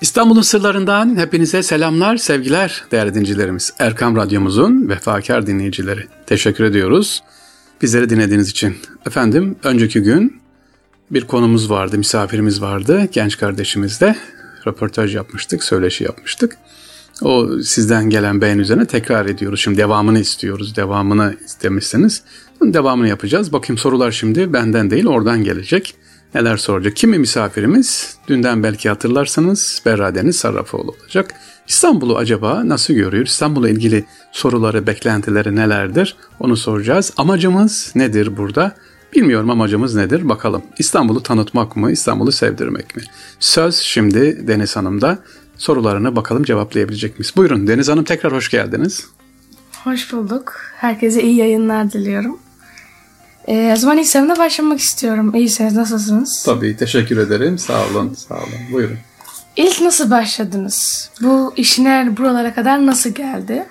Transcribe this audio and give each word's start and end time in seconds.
İstanbul'un 0.00 0.42
sırlarından 0.42 1.16
hepinize 1.16 1.62
selamlar, 1.62 2.16
sevgiler 2.16 2.84
değerli 2.90 3.14
dinleyicilerimiz. 3.14 3.72
Erkam 3.78 4.16
Radyomuzun 4.16 4.88
vefakar 4.88 5.46
dinleyicileri. 5.46 6.06
Teşekkür 6.26 6.64
ediyoruz 6.64 7.22
bizleri 7.82 8.10
dinlediğiniz 8.10 8.48
için. 8.50 8.76
Efendim 9.06 9.56
önceki 9.64 10.00
gün 10.00 10.40
bir 11.10 11.24
konumuz 11.24 11.70
vardı, 11.70 11.98
misafirimiz 11.98 12.62
vardı. 12.62 13.08
Genç 13.12 13.38
kardeşimizle 13.38 14.16
röportaj 14.66 15.14
yapmıştık, 15.14 15.64
söyleşi 15.64 16.04
yapmıştık. 16.04 16.56
O 17.22 17.48
sizden 17.62 18.10
gelen 18.10 18.40
beğen 18.40 18.58
üzerine 18.58 18.86
tekrar 18.86 19.26
ediyoruz. 19.26 19.60
Şimdi 19.60 19.78
devamını 19.78 20.18
istiyoruz. 20.18 20.76
Devamını 20.76 21.34
istemişseniz 21.44 22.22
devamını 22.62 23.08
yapacağız. 23.08 23.52
Bakayım 23.52 23.78
sorular 23.78 24.10
şimdi 24.12 24.52
benden 24.52 24.90
değil 24.90 25.06
oradan 25.06 25.44
gelecek 25.44 25.94
neler 26.34 26.56
soracak. 26.56 26.96
Kimi 26.96 27.18
misafirimiz 27.18 28.16
dünden 28.28 28.62
belki 28.62 28.88
hatırlarsanız 28.88 29.82
Berradeniz 29.86 30.36
Sarrafoğlu 30.36 30.94
olacak. 31.02 31.34
İstanbul'u 31.68 32.16
acaba 32.16 32.68
nasıl 32.68 32.94
görüyor? 32.94 33.26
İstanbul'la 33.26 33.70
ilgili 33.70 34.04
soruları, 34.32 34.86
beklentileri 34.86 35.56
nelerdir? 35.56 36.16
Onu 36.40 36.56
soracağız. 36.56 37.12
Amacımız 37.16 37.92
nedir 37.94 38.36
burada? 38.36 38.74
Bilmiyorum 39.14 39.50
amacımız 39.50 39.94
nedir 39.94 40.28
bakalım. 40.28 40.62
İstanbul'u 40.78 41.22
tanıtmak 41.22 41.76
mı, 41.76 41.92
İstanbul'u 41.92 42.32
sevdirmek 42.32 42.96
mi? 42.96 43.02
Söz 43.40 43.74
şimdi 43.74 44.48
Deniz 44.48 44.76
Hanım'da. 44.76 45.18
Sorularını 45.56 46.16
bakalım 46.16 46.44
cevaplayabilecek 46.44 47.18
miyiz? 47.18 47.32
Buyurun 47.36 47.66
Deniz 47.66 47.88
Hanım 47.88 48.04
tekrar 48.04 48.32
hoş 48.32 48.48
geldiniz. 48.48 49.06
Hoş 49.84 50.12
bulduk. 50.12 50.52
Herkese 50.76 51.22
iyi 51.22 51.36
yayınlar 51.36 51.92
diliyorum. 51.92 52.38
Ee, 53.48 53.72
o 53.72 53.76
zaman 53.76 53.98
ilk 53.98 54.06
sorumla 54.06 54.38
başlamak 54.38 54.80
istiyorum. 54.80 55.34
İyisiniz, 55.34 55.76
nasılsınız? 55.76 56.42
Tabii, 56.46 56.76
teşekkür 56.76 57.16
ederim. 57.16 57.58
Sağ 57.58 57.86
olun, 57.86 58.14
sağ 58.14 58.34
olun. 58.34 58.72
Buyurun. 58.72 58.96
İlk 59.56 59.80
nasıl 59.80 60.10
başladınız? 60.10 61.10
Bu 61.22 61.52
işine 61.56 62.14
buralara 62.16 62.54
kadar 62.54 62.86
nasıl 62.86 63.10
geldi? 63.10 63.66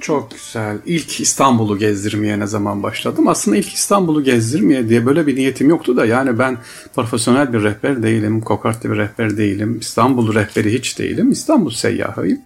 Çok 0.00 0.30
güzel. 0.30 0.78
İlk 0.86 1.20
İstanbul'u 1.20 1.78
gezdirmeye 1.78 2.40
ne 2.40 2.46
zaman 2.46 2.82
başladım? 2.82 3.28
Aslında 3.28 3.56
ilk 3.56 3.74
İstanbul'u 3.74 4.24
gezdirmeye 4.24 4.88
diye 4.88 5.06
böyle 5.06 5.26
bir 5.26 5.36
niyetim 5.36 5.68
yoktu 5.68 5.96
da 5.96 6.06
yani 6.06 6.38
ben 6.38 6.58
profesyonel 6.94 7.52
bir 7.52 7.62
rehber 7.62 8.02
değilim, 8.02 8.40
kokartlı 8.40 8.90
bir 8.90 8.96
rehber 8.96 9.36
değilim, 9.36 9.78
İstanbul 9.80 10.34
rehberi 10.34 10.74
hiç 10.74 10.98
değilim, 10.98 11.32
İstanbul 11.32 11.70
seyyahıyım. 11.70 12.40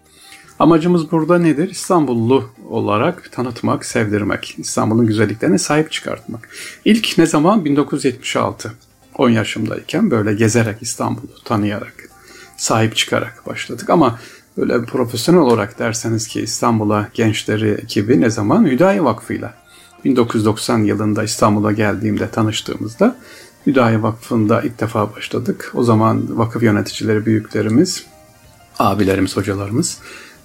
Amacımız 0.59 1.12
burada 1.12 1.39
nedir? 1.39 1.70
İstanbullu 1.70 2.51
olarak 2.69 3.33
tanıtmak, 3.33 3.84
sevdirmek, 3.84 4.55
İstanbul'un 4.59 5.06
güzelliklerine 5.06 5.59
sahip 5.59 5.92
çıkartmak. 5.92 6.48
İlk 6.84 7.19
ne 7.19 7.27
zaman? 7.27 7.65
1976. 7.65 8.73
10 9.19 9.31
yaşımdayken 9.31 10.11
böyle 10.11 10.34
gezerek 10.34 10.83
İstanbul'u 10.83 11.45
tanıyarak, 11.45 11.95
sahip 12.56 12.97
çıkarak 12.97 13.42
başladık. 13.47 13.91
Ama 13.91 14.19
böyle 14.56 14.84
profesyonel 14.84 15.41
olarak 15.41 15.78
derseniz 15.78 16.28
ki 16.28 16.41
İstanbul'a 16.41 17.09
gençleri 17.15 17.70
ekibi 17.70 18.20
ne 18.20 18.31
zaman? 18.31 18.65
Hüdayi 18.67 19.05
Vakfı'yla. 19.05 19.55
1990 20.05 20.78
yılında 20.78 21.25
İstanbul'a 21.25 21.72
geldiğimde 21.72 22.31
tanıştığımızda 22.31 23.17
Hüdayi 23.67 24.03
Vakfı'nda 24.03 24.62
ilk 24.62 24.81
defa 24.81 25.15
başladık. 25.15 25.72
O 25.75 25.84
zaman 25.84 26.39
vakıf 26.39 26.62
yöneticileri 26.62 27.27
büyüklerimiz, 27.27 28.05
abilerimiz, 28.78 29.37
hocalarımız 29.37 29.98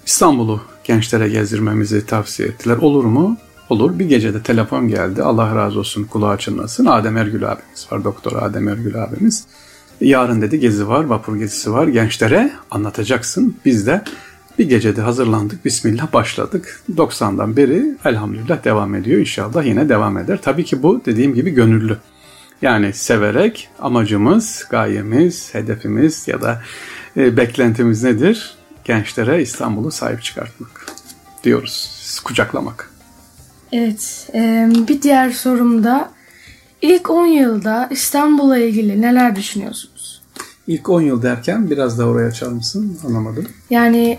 İstanbul'u 0.06 0.60
gençlere 0.84 1.28
gezdirmemizi 1.28 2.06
tavsiye 2.06 2.48
ettiler. 2.48 2.76
Olur 2.76 3.04
mu? 3.04 3.36
Olur. 3.68 3.98
Bir 3.98 4.04
gecede 4.04 4.42
telefon 4.42 4.88
geldi. 4.88 5.22
Allah 5.22 5.56
razı 5.56 5.78
olsun 5.78 6.04
kulağı 6.04 6.38
çınlasın. 6.38 6.86
Adem 6.86 7.16
Ergül 7.16 7.52
abimiz 7.52 7.86
var. 7.92 8.04
Doktor 8.04 8.42
Adem 8.42 8.68
Ergül 8.68 9.04
abimiz. 9.04 9.46
Yarın 10.00 10.42
dedi 10.42 10.60
gezi 10.60 10.88
var, 10.88 11.04
vapur 11.04 11.36
gezisi 11.36 11.72
var. 11.72 11.86
Gençlere 11.86 12.52
anlatacaksın. 12.70 13.56
Biz 13.64 13.86
de 13.86 14.02
bir 14.58 14.68
gecede 14.68 15.00
hazırlandık. 15.00 15.64
Bismillah 15.64 16.12
başladık. 16.12 16.80
90'dan 16.96 17.56
beri 17.56 17.96
elhamdülillah 18.04 18.64
devam 18.64 18.94
ediyor. 18.94 19.20
İnşallah 19.20 19.64
yine 19.64 19.88
devam 19.88 20.18
eder. 20.18 20.38
Tabii 20.42 20.64
ki 20.64 20.82
bu 20.82 21.00
dediğim 21.06 21.34
gibi 21.34 21.50
gönüllü. 21.50 21.96
Yani 22.62 22.92
severek 22.92 23.68
amacımız, 23.78 24.66
gayemiz, 24.70 25.54
hedefimiz 25.54 26.28
ya 26.28 26.42
da 26.42 26.62
e, 27.16 27.36
beklentimiz 27.36 28.02
nedir? 28.02 28.56
Gençlere 28.84 29.42
İstanbul'u 29.42 29.90
sahip 29.90 30.22
çıkartmak 30.22 30.86
diyoruz. 31.44 31.90
Kucaklamak. 32.24 32.90
Evet. 33.72 34.28
bir 34.88 35.02
diğer 35.02 35.30
sorum 35.30 35.84
da 35.84 36.10
ilk 36.82 37.10
10 37.10 37.26
yılda 37.26 37.88
İstanbul'la 37.90 38.58
ilgili 38.58 39.02
neler 39.02 39.36
düşünüyorsunuz? 39.36 40.22
İlk 40.66 40.88
10 40.88 41.00
yıl 41.00 41.22
derken 41.22 41.70
biraz 41.70 41.98
daha 41.98 42.08
oraya 42.08 42.28
açar 42.28 42.48
mısın? 42.48 42.98
Anlamadım. 43.06 43.48
Yani 43.70 44.18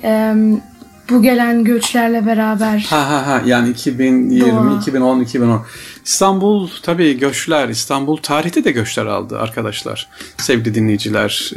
bu 1.09 1.21
gelen 1.21 1.63
göçlerle 1.63 2.25
beraber. 2.25 2.85
Ha 2.89 3.09
ha 3.09 3.27
ha 3.27 3.41
yani 3.45 3.69
2020, 3.69 4.51
Doğa. 4.51 4.79
2010, 4.81 5.21
2010. 5.21 5.65
İstanbul 6.05 6.69
tabii 6.83 7.17
göçler, 7.17 7.69
İstanbul 7.69 8.17
tarihte 8.17 8.63
de 8.63 8.71
göçler 8.71 9.05
aldı 9.05 9.39
arkadaşlar. 9.39 10.07
Sevgili 10.37 10.75
dinleyiciler, 10.75 11.51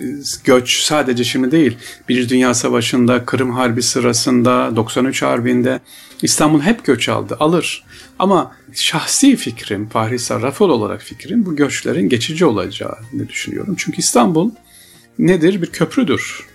göç 0.45 0.81
sadece 0.81 1.25
şimdi 1.25 1.51
değil. 1.51 1.79
Birinci 2.09 2.29
Dünya 2.29 2.55
Savaşı'nda, 2.55 3.25
Kırım 3.25 3.51
Harbi 3.51 3.83
sırasında, 3.83 4.77
93 4.77 5.23
Harbi'nde 5.23 5.81
İstanbul 6.23 6.61
hep 6.61 6.85
göç 6.85 7.09
aldı, 7.09 7.37
alır. 7.41 7.85
Ama 8.19 8.53
şahsi 8.75 9.37
fikrim, 9.37 9.89
Fahri 9.89 10.19
Sarrafol 10.19 10.71
olarak 10.71 11.03
fikrim 11.03 11.47
bu 11.47 11.57
göçlerin 11.57 12.09
geçici 12.09 12.45
olacağını 12.45 13.29
düşünüyorum. 13.29 13.75
Çünkü 13.79 13.99
İstanbul 13.99 14.51
nedir? 15.19 15.63
Bir 15.63 15.67
köprüdür. 15.67 16.47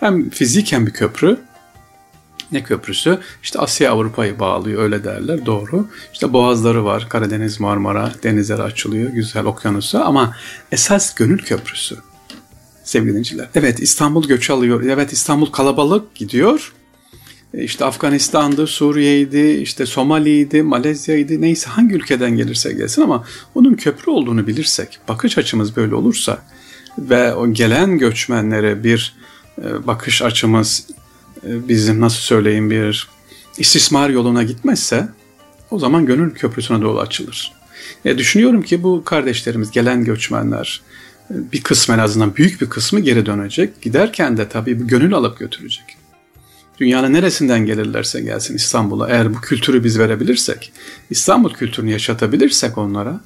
Hem 0.00 0.30
fiziken 0.30 0.86
bir 0.86 0.92
köprü 0.92 1.38
ne 2.52 2.62
köprüsü? 2.62 3.18
İşte 3.42 3.58
Asya 3.58 3.92
Avrupa'yı 3.92 4.38
bağlıyor 4.38 4.82
öyle 4.82 5.04
derler 5.04 5.46
doğru. 5.46 5.88
İşte 6.12 6.32
boğazları 6.32 6.84
var 6.84 7.08
Karadeniz 7.08 7.60
Marmara 7.60 8.12
denizler 8.22 8.58
açılıyor 8.58 9.10
güzel 9.10 9.44
okyanusa 9.44 10.04
ama 10.04 10.36
esas 10.72 11.14
gönül 11.14 11.38
köprüsü 11.38 11.96
sevgili 12.84 13.10
dinleyiciler. 13.10 13.48
Evet 13.54 13.80
İstanbul 13.80 14.28
göç 14.28 14.50
alıyor. 14.50 14.82
Evet 14.82 15.12
İstanbul 15.12 15.46
kalabalık 15.46 16.14
gidiyor. 16.14 16.72
E, 17.54 17.64
işte 17.64 17.84
Afganistan'dı, 17.84 18.66
Suriye'ydi, 18.66 19.60
işte 19.62 19.86
Somali'ydi, 19.86 20.62
Malezya'ydı 20.62 21.40
neyse 21.40 21.70
hangi 21.70 21.94
ülkeden 21.94 22.36
gelirse 22.36 22.72
gelsin 22.72 23.02
ama 23.02 23.24
onun 23.54 23.74
köprü 23.74 24.10
olduğunu 24.10 24.46
bilirsek, 24.46 24.98
bakış 25.08 25.38
açımız 25.38 25.76
böyle 25.76 25.94
olursa 25.94 26.42
ve 26.98 27.34
o 27.34 27.52
gelen 27.52 27.98
göçmenlere 27.98 28.84
bir 28.84 29.14
e, 29.58 29.86
bakış 29.86 30.22
açımız 30.22 30.86
bizim 31.44 32.00
nasıl 32.00 32.20
söyleyeyim 32.20 32.70
bir 32.70 33.08
istismar 33.58 34.10
yoluna 34.10 34.42
gitmezse 34.42 35.08
o 35.70 35.78
zaman 35.78 36.06
gönül 36.06 36.34
köprüsüne 36.34 36.82
doğru 36.82 37.00
açılır. 37.00 37.52
E, 38.04 38.18
düşünüyorum 38.18 38.62
ki 38.62 38.82
bu 38.82 39.04
kardeşlerimiz, 39.04 39.70
gelen 39.70 40.04
göçmenler 40.04 40.82
e, 41.30 41.34
bir 41.52 41.62
kısmı 41.62 41.94
en 41.94 41.98
azından 41.98 42.36
büyük 42.36 42.60
bir 42.60 42.68
kısmı 42.68 43.00
geri 43.00 43.26
dönecek. 43.26 43.82
Giderken 43.82 44.36
de 44.36 44.48
tabii 44.48 44.80
bir 44.80 44.84
gönül 44.84 45.14
alıp 45.14 45.38
götürecek. 45.38 45.84
Dünyanın 46.80 47.12
neresinden 47.12 47.66
gelirlerse 47.66 48.20
gelsin 48.20 48.56
İstanbul'a 48.56 49.08
eğer 49.08 49.34
bu 49.34 49.40
kültürü 49.40 49.84
biz 49.84 49.98
verebilirsek, 49.98 50.72
İstanbul 51.10 51.54
kültürünü 51.54 51.90
yaşatabilirsek 51.90 52.78
onlara 52.78 53.20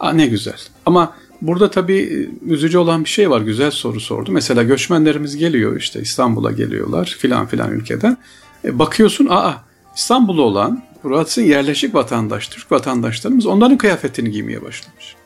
a, 0.00 0.12
ne 0.12 0.26
güzel. 0.26 0.58
Ama 0.86 1.16
Burada 1.42 1.70
tabii 1.70 1.98
e, 1.98 2.50
üzücü 2.52 2.78
olan 2.78 3.04
bir 3.04 3.08
şey 3.08 3.30
var. 3.30 3.40
Güzel 3.40 3.70
soru 3.70 4.00
sordu. 4.00 4.32
Mesela 4.32 4.62
göçmenlerimiz 4.62 5.36
geliyor 5.36 5.76
işte 5.76 6.00
İstanbul'a 6.00 6.52
geliyorlar 6.52 7.16
filan 7.18 7.46
filan 7.46 7.72
ülkeden. 7.72 8.16
E, 8.64 8.78
bakıyorsun 8.78 9.26
aa 9.30 9.54
İstanbul'da 9.96 10.42
olan 10.42 10.82
burası 11.04 11.42
yerleşik 11.42 11.94
vatandaş, 11.94 12.48
Türk 12.48 12.72
vatandaşlarımız 12.72 13.46
onların 13.46 13.78
kıyafetini 13.78 14.30
giymeye 14.30 14.62
başlamış. 14.62 15.16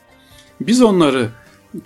Biz 0.61 0.81
onları 0.81 1.29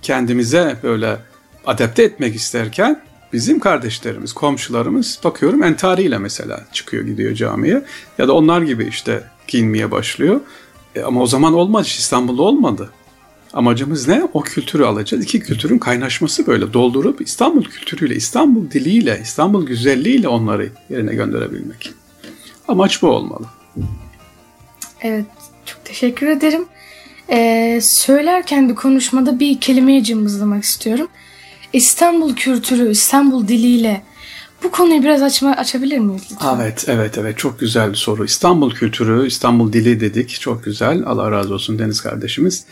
kendimize 0.01 0.78
böyle 0.84 1.17
adapte 1.66 2.03
etmek 2.03 2.35
isterken 2.35 3.03
bizim 3.34 3.59
kardeşlerimiz, 3.59 4.34
komşularımız 4.34 5.20
bakıyorum 5.23 5.64
entariyle 5.64 6.17
mesela 6.17 6.66
çıkıyor 6.73 7.05
gidiyor 7.05 7.35
camiye 7.35 7.85
ya 8.17 8.28
da 8.28 8.34
onlar 8.34 8.61
gibi 8.61 8.85
işte 8.85 9.23
giyinmeye 9.47 9.91
başlıyor. 9.91 10.41
E, 10.96 11.02
ama 11.02 11.22
o 11.22 11.28
zaman 11.28 11.53
olmadı 11.53 11.87
İstanbul'da 11.87 12.41
olmadı. 12.41 12.90
Amacımız 13.53 14.08
ne? 14.08 14.28
O 14.34 14.41
kültürü 14.41 14.84
alacağız. 14.84 15.23
İki 15.23 15.40
kültürün 15.40 15.78
kaynaşması 15.78 16.47
böyle 16.47 16.73
doldurup 16.73 17.22
İstanbul 17.22 17.64
kültürüyle, 17.64 18.16
İstanbul 18.16 18.72
diliyle, 18.72 19.20
İstanbul 19.23 19.66
güzelliğiyle 19.66 20.28
onları 20.28 20.70
yerine 20.90 21.16
gönderebilmek. 21.16 21.91
Amaç 22.67 23.02
bu 23.02 23.08
olmalı. 23.08 23.46
Evet, 25.02 25.26
çok 25.66 25.85
teşekkür 25.85 26.28
ederim. 26.28 26.66
Ee, 27.29 27.79
söylerken 27.84 28.70
bir 28.70 28.76
konuşmada 28.76 29.40
bir 29.40 29.59
kelimeyi 29.59 30.03
cımbızlamak 30.03 30.64
istiyorum. 30.64 31.08
İstanbul 31.73 32.35
kültürü, 32.35 32.91
İstanbul 32.91 33.47
diliyle 33.47 34.02
bu 34.64 34.72
konuyu 34.72 35.03
biraz 35.03 35.22
açma, 35.22 35.52
açabilir 35.52 35.97
miyiz 35.97 36.23
lütfen? 36.32 36.56
Evet, 36.56 36.85
evet, 36.88 37.17
evet. 37.17 37.38
Çok 37.38 37.59
güzel 37.59 37.91
bir 37.91 37.96
soru. 37.96 38.26
İstanbul 38.26 38.72
kültürü, 38.72 39.28
İstanbul 39.28 39.73
dili 39.73 39.99
dedik. 39.99 40.40
Çok 40.40 40.64
güzel. 40.64 41.03
Allah 41.06 41.32
razı 41.32 41.53
olsun 41.53 41.79
Deniz 41.79 42.02
kardeşimiz. 42.02 42.66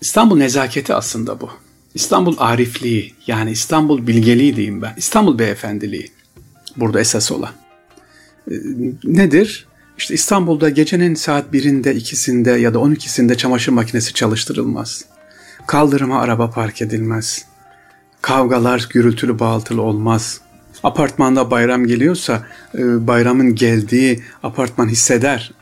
İstanbul 0.00 0.36
nezaketi 0.36 0.94
aslında 0.94 1.40
bu. 1.40 1.50
İstanbul 1.94 2.34
arifliği 2.38 3.14
yani 3.26 3.50
İstanbul 3.50 4.06
bilgeliği 4.06 4.56
diyeyim 4.56 4.82
ben. 4.82 4.94
İstanbul 4.96 5.38
beyefendiliği 5.38 6.12
burada 6.76 7.00
esas 7.00 7.32
olan. 7.32 7.50
Ee, 8.50 8.54
nedir? 9.04 9.66
İşte 9.98 10.14
İstanbul'da 10.14 10.68
gecenin 10.68 11.14
saat 11.14 11.52
birinde, 11.52 11.94
ikisinde 11.94 12.50
ya 12.50 12.74
da 12.74 12.78
on 12.78 12.92
ikisinde 12.92 13.36
çamaşır 13.36 13.72
makinesi 13.72 14.14
çalıştırılmaz. 14.14 15.04
Kaldırıma 15.66 16.20
araba 16.20 16.50
park 16.50 16.82
edilmez. 16.82 17.44
Kavgalar 18.22 18.88
gürültülü 18.90 19.38
bağıltılı 19.38 19.82
olmaz. 19.82 20.40
Apartmanda 20.82 21.50
bayram 21.50 21.86
geliyorsa 21.86 22.46
e, 22.74 23.06
bayramın 23.06 23.54
geldiği 23.54 24.22
apartman 24.42 24.88
hisseder. 24.88 25.52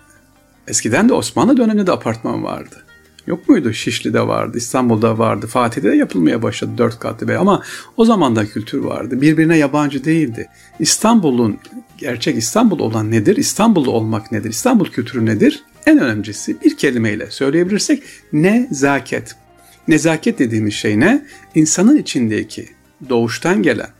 Eskiden 0.69 1.09
de 1.09 1.15
Osmanlı 1.15 1.57
döneminde 1.57 1.87
de 1.87 1.93
apartman 1.93 2.45
vardı. 2.45 2.86
Yok 3.27 3.49
muydu? 3.49 3.73
Şişli'de 3.73 4.27
vardı, 4.27 4.59
İstanbul'da 4.59 5.19
vardı, 5.19 5.47
Fatih'te 5.47 5.91
de 5.91 5.97
yapılmaya 5.97 6.43
başladı 6.43 6.73
dört 6.79 6.99
katlı 6.99 7.29
bir. 7.29 7.35
Ama 7.35 7.63
o 7.97 8.05
zaman 8.05 8.37
da 8.37 8.47
kültür 8.47 8.79
vardı. 8.79 9.21
Birbirine 9.21 9.57
yabancı 9.57 10.05
değildi. 10.05 10.49
İstanbul'un, 10.79 11.59
gerçek 11.99 12.39
İstanbul 12.39 12.79
olan 12.79 13.11
nedir? 13.11 13.37
İstanbullu 13.37 13.91
olmak 13.91 14.33
nedir? 14.33 14.51
İstanbul 14.51 14.87
kültürü 14.87 15.27
nedir? 15.27 15.65
En 15.87 15.99
önemlisi 15.99 16.61
bir 16.63 16.77
kelimeyle 16.77 17.31
söyleyebilirsek 17.31 18.03
nezaket. 18.33 19.37
Nezaket 19.89 20.39
dediğimiz 20.39 20.75
şey 20.75 21.01
ne? 21.01 21.27
İnsanın 21.55 21.97
içindeki 21.97 22.69
doğuştan 23.09 23.63
gelen, 23.63 23.91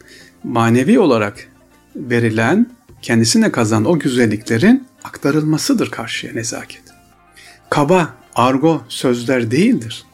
manevi 0.45 0.99
olarak 0.99 1.49
verilen, 1.97 2.67
kendisine 3.03 3.53
kazanan 3.53 3.85
o 3.85 3.99
güzelliklerin 3.99 4.87
aktarılmasıdır 5.05 5.91
karşıya 5.91 6.33
nezaket. 6.33 6.83
Kaba, 7.71 8.15
argo 8.37 8.83
sözler 8.89 9.51
değildir. 9.51 10.05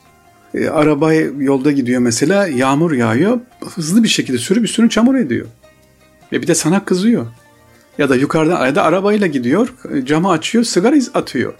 E, 0.55 0.69
araba 0.69 1.13
yolda 1.15 1.73
gidiyor 1.73 2.01
mesela 2.01 2.47
yağmur 2.47 2.93
yağıyor 2.93 3.41
hızlı 3.75 4.03
bir 4.03 4.09
şekilde 4.09 4.39
sürüp 4.39 4.65
üstünü 4.65 4.91
çamur 4.91 5.15
ediyor. 5.15 5.47
Ve 6.33 6.43
bir 6.43 6.47
de 6.47 6.55
sana 6.55 6.85
kızıyor. 6.85 7.27
Ya 7.99 8.09
da 8.09 8.17
yukarıdan 8.17 8.67
ya 8.67 8.75
da 8.75 8.83
arabayla 8.83 9.27
gidiyor 9.27 9.75
camı 10.05 10.31
açıyor 10.31 10.65
sigara 10.65 10.97
atıyor. 11.15 11.55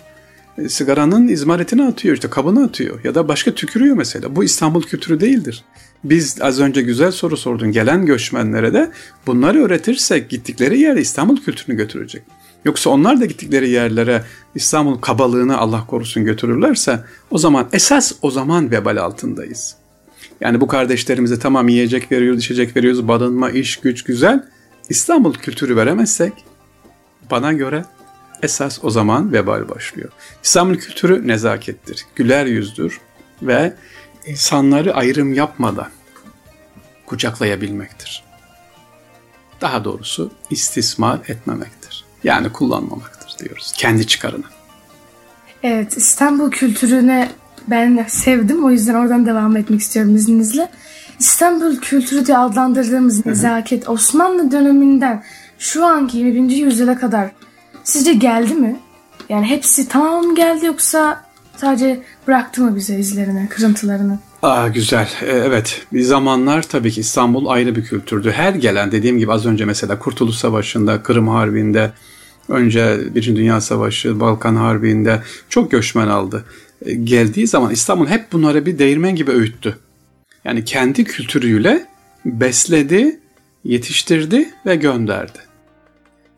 E, 0.59 0.69
sigaranın 0.69 1.29
izmaretini 1.29 1.83
atıyor 1.83 2.15
işte 2.15 2.31
kabını 2.31 2.65
atıyor 2.65 3.05
ya 3.05 3.15
da 3.15 3.29
başka 3.29 3.55
tükürüyor 3.55 3.97
mesela. 3.97 4.37
Bu 4.37 4.45
İstanbul 4.45 4.83
kültürü 4.83 5.21
değildir. 5.21 5.65
Biz 6.05 6.43
az 6.43 6.61
önce 6.61 6.83
güzel 6.83 7.11
soru 7.11 7.37
sordun 7.37 7.73
gelen 7.73 8.07
göçmenlere 8.07 8.73
de 8.73 8.91
bunları 9.27 9.65
öğretirsek 9.65 10.31
gittikleri 10.31 10.81
yere 10.81 11.01
İstanbul 11.01 11.37
kültürünü 11.37 11.77
götürecek. 11.77 12.23
Yoksa 12.65 12.91
onlar 12.91 13.21
da 13.21 13.25
gittikleri 13.25 13.69
yerlere 13.69 14.25
İstanbul 14.55 14.99
kabalığını 14.99 15.59
Allah 15.59 15.87
korusun 15.87 16.25
götürürlerse 16.25 17.05
o 17.31 17.39
zaman 17.39 17.69
esas 17.73 18.13
o 18.23 18.31
zaman 18.31 18.71
vebal 18.71 18.97
altındayız. 18.97 19.77
Yani 20.41 20.61
bu 20.61 20.67
kardeşlerimize 20.67 21.39
tamam 21.39 21.69
yiyecek 21.69 22.13
veriyoruz, 22.13 22.41
içecek 22.41 22.77
veriyoruz, 22.77 23.09
barınma, 23.09 23.51
iş, 23.51 23.77
güç 23.77 24.05
güzel. 24.05 24.49
İstanbul 24.89 25.35
kültürü 25.35 25.77
veremezsek 25.77 26.33
bana 27.31 27.53
göre 27.53 27.85
esas 28.43 28.85
o 28.85 28.91
zaman 28.91 29.33
vebal 29.33 29.69
başlıyor. 29.69 30.11
İstanbul 30.43 30.75
kültürü 30.75 31.29
nezakettir, 31.29 32.07
güler 32.15 32.47
yüzdür 32.47 33.01
ve 33.43 33.75
insanları 34.27 34.95
ayrım 34.95 35.33
yapmadan 35.33 35.89
kucaklayabilmektir. 37.07 38.25
Daha 39.61 39.85
doğrusu 39.85 40.31
istismar 40.51 41.21
etmemektir. 41.29 42.02
Yani 42.25 42.53
kullanmamaktır 42.53 43.39
diyoruz. 43.39 43.73
Kendi 43.77 44.07
çıkarına. 44.07 44.45
Evet 45.63 45.97
İstanbul 45.97 46.51
kültürüne 46.51 47.29
ben 47.69 48.05
sevdim. 48.09 48.65
O 48.65 48.71
yüzden 48.71 48.95
oradan 48.95 49.27
devam 49.27 49.57
etmek 49.57 49.81
istiyorum 49.81 50.17
izninizle. 50.17 50.69
İstanbul 51.19 51.77
kültürü 51.77 52.27
diye 52.27 52.39
adlandırdığımız 52.39 53.27
nezaket 53.27 53.89
Osmanlı 53.89 54.53
döneminden 54.53 55.23
şu 55.59 55.87
anki 55.87 56.19
21. 56.19 56.57
yüzyıla 56.57 56.99
kadar 56.99 57.31
sizce 57.85 58.13
geldi 58.13 58.55
mi? 58.55 58.81
Yani 59.29 59.47
hepsi 59.47 59.89
tamam 59.89 60.35
geldi 60.35 60.67
yoksa 60.67 61.25
sadece 61.57 62.03
bıraktı 62.27 62.63
mı 62.63 62.77
bize 62.77 62.99
izlerini, 62.99 63.49
kırıntılarını? 63.49 64.19
Aa, 64.43 64.69
güzel. 64.69 65.09
Ee, 65.23 65.27
evet. 65.27 65.87
Bir 65.93 66.01
zamanlar 66.01 66.63
tabii 66.63 66.91
ki 66.91 67.01
İstanbul 67.01 67.47
ayrı 67.47 67.77
bir 67.77 67.85
kültürdü. 67.85 68.31
Her 68.31 68.55
gelen 68.55 68.93
dediğim 68.93 69.19
gibi 69.19 69.33
az 69.33 69.47
önce 69.47 69.65
mesela 69.65 69.99
Kurtuluş 69.99 70.37
Savaşı'nda, 70.37 71.03
Kırım 71.03 71.29
Harbi'nde, 71.29 71.93
önce 72.49 72.99
Birinci 73.15 73.37
Dünya 73.37 73.61
Savaşı, 73.61 74.21
Balkan 74.21 74.57
Harbi'nde 74.57 75.23
çok 75.49 75.71
göçmen 75.71 76.09
aldı. 76.09 76.45
Ee, 76.85 76.95
geldiği 76.95 77.47
zaman 77.47 77.71
İstanbul 77.71 78.07
hep 78.07 78.33
bunları 78.33 78.67
bir 78.67 78.79
değirmen 78.79 79.17
gibi 79.17 79.31
öğüttü. 79.31 79.79
Yani 80.45 80.65
kendi 80.65 81.05
kültürüyle 81.05 81.87
besledi, 82.25 83.21
yetiştirdi 83.65 84.51
ve 84.67 84.77
gönderdi. 84.77 85.39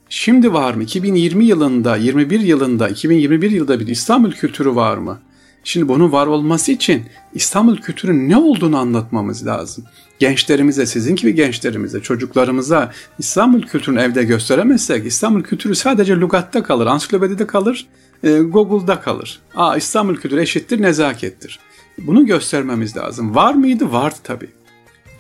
Şimdi 0.09 0.53
var 0.53 0.75
mı? 0.75 0.83
2020 0.83 1.45
yılında, 1.45 1.97
21 1.97 2.41
yılında, 2.41 2.89
2021 2.89 3.51
yılında 3.51 3.81
bir 3.81 3.87
İstanbul 3.87 4.33
kültürü 4.33 4.75
var 4.75 4.97
mı? 4.97 5.19
Şimdi 5.65 5.89
bunun 5.89 6.13
var 6.13 6.27
olması 6.27 6.73
için 6.73 7.05
İstanbul 7.35 7.77
kültürünün 7.77 8.29
ne 8.29 8.37
olduğunu 8.37 8.79
anlatmamız 8.79 9.47
lazım. 9.47 9.85
Gençlerimize, 10.19 10.87
sizin 10.87 11.17
gibi 11.17 11.35
gençlerimize, 11.35 12.01
çocuklarımıza 12.01 12.93
İstanbul 13.19 13.63
kültürünü 13.63 14.01
evde 14.01 14.25
gösteremezsek 14.25 15.07
İstanbul 15.07 15.43
kültürü 15.43 15.75
sadece 15.75 16.17
lugatta 16.17 16.63
kalır, 16.63 16.87
ansiklopedide 16.87 17.47
kalır, 17.47 17.87
e, 18.23 18.39
Google'da 18.39 19.01
kalır. 19.01 19.41
Aa 19.57 19.77
İstanbul 19.77 20.17
kültürü 20.17 20.41
eşittir 20.41 20.83
nezakettir. 20.83 21.59
Bunu 21.99 22.27
göstermemiz 22.27 22.97
lazım. 22.97 23.35
Var 23.35 23.55
mıydı? 23.55 23.93
Vardı 23.93 24.17
tabii. 24.25 24.51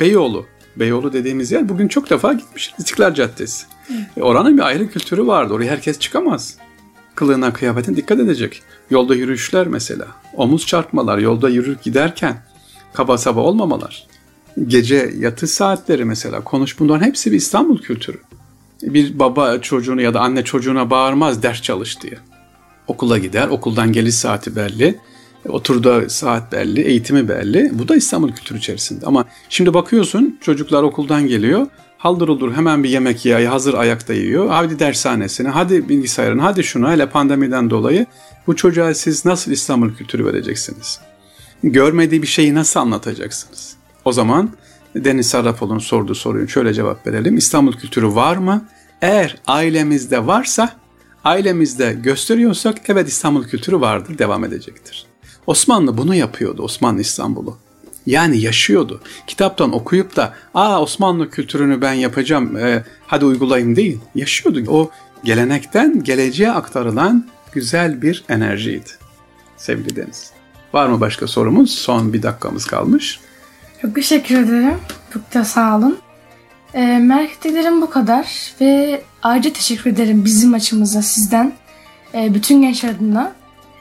Beyoğlu. 0.01 0.47
Beyoğlu 0.77 1.13
dediğimiz 1.13 1.53
yer 1.53 1.69
bugün 1.69 1.89
çok 1.89 2.11
defa 2.11 2.33
gitmiş. 2.33 2.75
İstiklal 2.79 3.15
Caddesi. 3.15 3.67
E, 4.17 4.23
oranın 4.23 4.57
bir 4.57 4.63
ayrı 4.63 4.91
kültürü 4.91 5.27
vardı. 5.27 5.55
Oraya 5.55 5.71
herkes 5.73 5.99
çıkamaz. 5.99 6.57
Kılığına, 7.15 7.53
kıyafetine 7.53 7.97
dikkat 7.97 8.21
edecek. 8.21 8.63
Yolda 8.91 9.15
yürüyüşler 9.15 9.67
mesela. 9.67 10.07
Omuz 10.37 10.67
çarpmalar, 10.67 11.19
yolda 11.19 11.49
yürür 11.49 11.77
giderken 11.83 12.43
kaba 12.93 13.19
saba 13.19 13.41
olmamalar. 13.41 14.07
Gece 14.67 15.11
yatış 15.19 15.51
saatleri 15.51 16.05
mesela 16.05 16.45
konuş 16.45 16.79
bunların 16.79 17.07
hepsi 17.07 17.33
bir 17.33 17.37
İstanbul 17.37 17.79
kültürü. 17.79 18.19
Bir 18.83 19.19
baba 19.19 19.59
çocuğunu 19.59 20.01
ya 20.03 20.15
da 20.15 20.21
anne 20.21 20.45
çocuğuna 20.45 20.91
bağırmaz 20.91 21.43
ders 21.43 21.63
çalış 21.63 22.03
diye. 22.03 22.19
Okula 22.87 23.19
gider, 23.19 23.49
okuldan 23.49 23.93
geliş 23.93 24.15
saati 24.15 24.57
belli. 24.57 24.99
Oturduğu 25.49 26.09
saat 26.09 26.53
belli, 26.53 26.81
eğitimi 26.81 27.29
belli. 27.29 27.71
Bu 27.73 27.89
da 27.89 27.97
İstanbul 27.97 28.33
kültürü 28.33 28.59
içerisinde. 28.59 29.07
Ama 29.07 29.25
şimdi 29.49 29.75
bakıyorsun 29.75 30.39
çocuklar 30.41 30.83
okuldan 30.83 31.27
geliyor. 31.27 31.67
Haldır 32.05 32.29
olur 32.29 32.55
hemen 32.55 32.85
bir 32.85 32.89
yemek 32.89 33.25
yiyor, 33.25 33.45
hazır 33.45 33.75
ayakta 33.75 34.15
yiyor. 34.15 34.49
Hadi 34.49 34.79
dershanesine, 34.79 35.49
hadi 35.49 35.89
bilgisayarına, 35.89 36.45
hadi 36.45 36.65
şuna. 36.65 36.93
Hele 36.93 37.09
pandemiden 37.11 37.71
dolayı 37.71 38.07
bu 38.47 38.57
çocuğa 38.57 38.95
siz 38.95 39.25
nasıl 39.25 39.53
İstanbul 39.53 39.95
kültürü 39.95 40.27
vereceksiniz? 40.27 41.01
Görmediği 41.63 42.23
bir 42.23 42.27
şeyi 42.27 42.55
nasıl 42.55 42.81
anlatacaksınız? 42.81 43.77
O 44.05 44.13
zaman 44.13 44.51
Deniz 44.97 45.27
Sarrafoğlu'nun 45.27 45.79
sorduğu 45.79 46.15
soruyu 46.15 46.49
şöyle 46.49 46.75
cevap 46.75 47.07
verelim. 47.07 47.37
İstanbul 47.37 47.73
kültürü 47.73 48.09
var 48.15 48.37
mı? 48.37 48.69
Eğer 49.03 49.37
ailemizde 49.47 50.27
varsa, 50.27 50.73
ailemizde 51.25 51.93
gösteriyorsak 51.93 52.91
evet 52.91 53.09
İstanbul 53.09 53.45
kültürü 53.45 53.81
vardır, 53.81 54.19
devam 54.19 54.45
edecektir. 54.45 55.07
Osmanlı 55.47 55.99
bunu 55.99 56.15
yapıyordu, 56.15 56.63
Osmanlı 56.63 57.01
İstanbul'u. 57.01 57.64
Yani 58.07 58.39
yaşıyordu. 58.41 59.01
Kitaptan 59.27 59.73
okuyup 59.73 60.17
da 60.17 60.35
aa 60.55 60.83
Osmanlı 60.83 61.31
kültürünü 61.31 61.81
ben 61.81 61.93
yapacağım 61.93 62.57
e, 62.57 62.85
hadi 63.07 63.25
uygulayayım 63.25 63.77
değil. 63.77 63.99
Yaşıyordu. 64.15 64.65
O 64.69 64.91
gelenekten 65.25 66.05
geleceğe 66.05 66.51
aktarılan 66.51 67.27
güzel 67.53 68.03
bir 68.03 68.25
enerjiydi. 68.29 68.91
Sevgili 69.57 69.97
Deniz. 69.97 70.31
Var 70.73 70.87
mı 70.87 71.01
başka 71.01 71.27
sorumuz? 71.27 71.71
Son 71.75 72.13
bir 72.13 72.23
dakikamız 72.23 72.67
kalmış. 72.67 73.21
Çok 73.83 73.95
teşekkür 73.95 74.39
ederim. 74.39 74.79
Çok 75.13 75.35
da 75.35 75.45
sağ 75.45 75.77
olun. 75.77 75.99
E, 76.75 76.99
merak 76.99 77.31
ettiklerim 77.31 77.83
bu 77.83 77.91
kadar 77.91 78.53
ve 78.61 79.03
ayrıca 79.23 79.53
teşekkür 79.53 79.91
ederim 79.91 80.25
bizim 80.25 80.55
açımıza 80.55 81.03
sizden. 81.03 81.53
E, 82.15 82.35
bütün 82.35 82.63
gençler 82.63 82.91
adına 82.91 83.33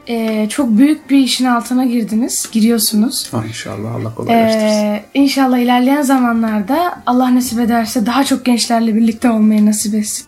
e, 0.07 0.49
çok 0.49 0.69
büyük 0.69 1.09
bir 1.09 1.17
işin 1.17 1.45
altına 1.45 1.85
girdiniz, 1.85 2.49
giriyorsunuz. 2.51 3.33
Ha, 3.33 3.45
inşallah 3.47 3.95
Allah 3.95 4.15
kolaylaştırsın. 4.15 4.67
Ee, 4.67 5.05
inşallah 5.13 5.57
ilerleyen 5.57 6.01
zamanlarda 6.01 7.01
Allah 7.05 7.35
nasip 7.35 7.59
ederse 7.59 8.05
daha 8.05 8.23
çok 8.23 8.45
gençlerle 8.45 8.95
birlikte 8.95 9.31
olmayı 9.31 9.65
nasip 9.65 9.95
etsin. 9.95 10.25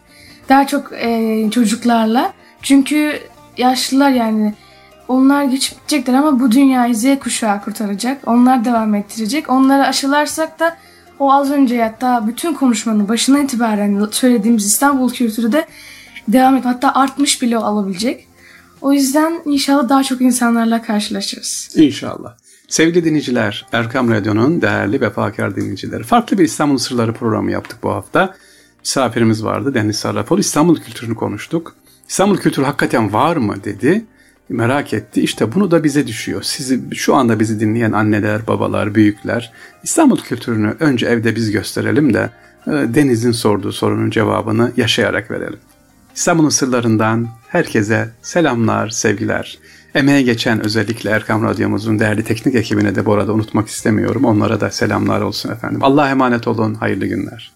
Daha 0.49 0.67
çok 0.67 0.91
e, 0.93 1.49
çocuklarla. 1.51 2.33
Çünkü 2.61 3.19
yaşlılar 3.57 4.09
yani 4.09 4.53
onlar 5.07 5.43
geçecekler 5.43 6.13
ama 6.13 6.39
bu 6.39 6.51
dünyayı 6.51 6.95
Z 6.95 7.05
kuşağı 7.19 7.61
kurtaracak. 7.61 8.21
Onlar 8.25 8.65
devam 8.65 8.95
ettirecek. 8.95 9.49
Onları 9.49 9.87
aşılarsak 9.87 10.59
da 10.59 10.77
o 11.19 11.31
az 11.31 11.51
önce 11.51 11.83
hatta 11.83 12.27
bütün 12.27 12.53
konuşmanın 12.53 13.09
başına 13.09 13.39
itibaren 13.39 14.07
söylediğimiz 14.11 14.65
İstanbul 14.65 15.13
kültürü 15.13 15.51
de 15.51 15.65
devam 16.27 16.55
et. 16.55 16.65
Hatta 16.65 16.93
artmış 16.93 17.41
bile 17.41 17.57
olabilecek. 17.57 18.27
O 18.81 18.93
yüzden 18.93 19.41
inşallah 19.45 19.89
daha 19.89 20.03
çok 20.03 20.21
insanlarla 20.21 20.81
karşılaşırız. 20.81 21.69
İnşallah. 21.75 22.37
Sevgili 22.67 23.05
dinleyiciler, 23.05 23.65
Erkam 23.71 24.11
Radyo'nun 24.11 24.61
değerli 24.61 25.01
vefakar 25.01 25.55
dinleyicileri. 25.55 26.03
Farklı 26.03 26.37
bir 26.37 26.43
İstanbul 26.43 26.77
Sırları 26.77 27.13
programı 27.13 27.51
yaptık 27.51 27.77
bu 27.83 27.89
hafta. 27.89 28.35
Misafirimiz 28.79 29.43
vardı 29.43 29.73
Deniz 29.73 29.95
Sarrafol. 29.95 30.39
İstanbul 30.39 30.79
kültürünü 30.79 31.15
konuştuk. 31.15 31.75
İstanbul 32.09 32.37
kültürü 32.37 32.65
hakikaten 32.65 33.13
var 33.13 33.37
mı 33.37 33.55
dedi. 33.63 34.05
Merak 34.49 34.93
etti. 34.93 35.21
İşte 35.21 35.53
bunu 35.53 35.71
da 35.71 35.83
bize 35.83 36.07
düşüyor. 36.07 36.41
Sizi 36.43 36.81
şu 36.95 37.15
anda 37.15 37.39
bizi 37.39 37.59
dinleyen 37.59 37.91
anneler, 37.91 38.47
babalar, 38.47 38.95
büyükler 38.95 39.51
İstanbul 39.83 40.17
kültürünü 40.17 40.75
önce 40.79 41.05
evde 41.05 41.35
biz 41.35 41.51
gösterelim 41.51 42.13
de 42.13 42.29
e, 42.67 42.71
Deniz'in 42.71 43.31
sorduğu 43.31 43.71
sorunun 43.71 44.09
cevabını 44.09 44.71
yaşayarak 44.77 45.31
verelim. 45.31 45.59
İstanbul'un 46.15 46.49
sırlarından 46.49 47.27
herkese 47.47 48.09
selamlar, 48.21 48.89
sevgiler. 48.89 49.57
Emeğe 49.95 50.21
geçen 50.21 50.65
özellikle 50.65 51.09
Erkam 51.09 51.43
Radyomuzun 51.43 51.99
değerli 51.99 52.23
teknik 52.23 52.55
ekibine 52.55 52.95
de 52.95 53.05
bu 53.05 53.13
arada 53.13 53.33
unutmak 53.33 53.67
istemiyorum. 53.67 54.25
Onlara 54.25 54.61
da 54.61 54.71
selamlar 54.71 55.21
olsun 55.21 55.51
efendim. 55.51 55.83
Allah'a 55.83 56.09
emanet 56.09 56.47
olun, 56.47 56.73
hayırlı 56.73 57.05
günler. 57.05 57.51